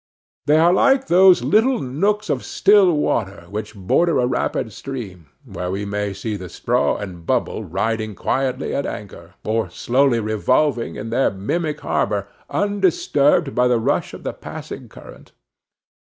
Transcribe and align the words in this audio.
They 0.47 0.57
are 0.57 0.73
like 0.73 1.05
those 1.05 1.43
little 1.43 1.79
nooks 1.79 2.31
of 2.31 2.43
still 2.43 2.91
water, 2.91 3.45
which 3.51 3.75
border 3.75 4.17
a 4.17 4.25
rapid 4.25 4.73
stream, 4.73 5.27
where 5.45 5.69
we 5.69 5.85
may 5.85 6.11
see 6.11 6.35
the 6.35 6.49
straw 6.49 6.97
and 6.97 7.23
bubble 7.23 7.63
riding 7.65 8.15
quietly 8.15 8.73
at 8.73 8.87
anchor, 8.87 9.35
or 9.43 9.69
slowly 9.69 10.19
revolving 10.19 10.95
in 10.95 11.11
their 11.11 11.29
mimic 11.29 11.81
harbor, 11.81 12.27
undisturbed 12.49 13.53
by 13.53 13.67
the 13.67 13.79
rush 13.79 14.15
of 14.15 14.23
the 14.23 14.33
passing 14.33 14.89
current. 14.89 15.33